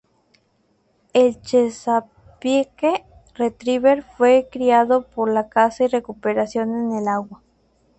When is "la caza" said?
5.31-5.83